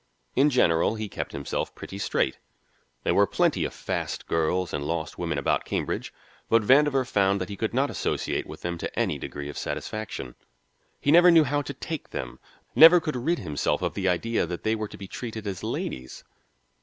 [0.35, 2.39] In general, he kept himself pretty straight.
[3.03, 6.11] There were plenty of fast girls and lost women about Cambridge,
[6.49, 10.33] but Vandover found that he could not associate with them to any degree of satisfaction.
[10.99, 12.39] He never knew how to take them,
[12.73, 16.23] never could rid himself of the idea that they were to be treated as ladies.